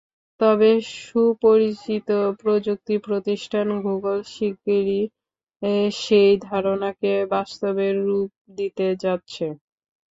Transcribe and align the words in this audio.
তবে 0.39 0.69
সুপরিচিত 0.97 2.09
প্রযুক্তি 2.41 2.95
প্রতিষ্ঠান 3.05 3.67
গুগল 3.85 4.17
শিগগিরই 4.31 5.01
সেই 5.99 6.31
ধারণাকে 6.47 7.13
বাস্তবে 7.33 7.87
রূপ 7.99 8.29
দিতে 8.57 8.87
যাচ্ছে। 9.03 9.45